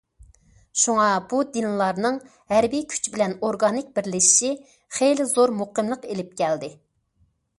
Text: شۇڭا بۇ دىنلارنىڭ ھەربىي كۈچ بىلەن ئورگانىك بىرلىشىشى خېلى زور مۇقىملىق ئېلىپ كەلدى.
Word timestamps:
شۇڭا 0.83 1.09
بۇ 1.33 1.41
دىنلارنىڭ 1.57 2.17
ھەربىي 2.53 2.83
كۈچ 2.95 3.09
بىلەن 3.17 3.35
ئورگانىك 3.49 3.93
بىرلىشىشى 3.99 4.51
خېلى 4.97 5.29
زور 5.35 5.53
مۇقىملىق 5.61 6.09
ئېلىپ 6.15 6.35
كەلدى. 6.41 6.75